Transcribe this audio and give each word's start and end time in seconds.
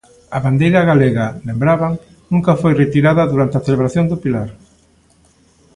A 0.35 0.37
bandeira 0.45 0.81
galega, 0.91 1.25
"lembraban", 1.47 1.93
"nunca 2.31 2.59
foi 2.61 2.73
retirada 2.83 3.29
durante 3.31 3.55
a 3.57 3.63
celebración 3.67 4.05
do 4.07 4.17
Pilar". 4.23 4.49